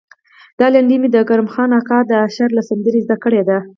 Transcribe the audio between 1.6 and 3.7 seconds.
اکا د اشر له سندرې زده کړې ده.